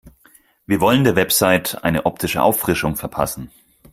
Wir 0.65 0.81
wollen 0.81 1.03
der 1.03 1.15
Website 1.15 1.83
eine 1.83 2.07
optische 2.07 2.41
Auffrischung 2.41 2.95
verpassen. 2.95 3.51